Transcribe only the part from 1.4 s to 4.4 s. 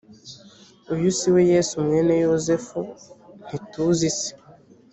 yesu mwene yosefu ntituzi se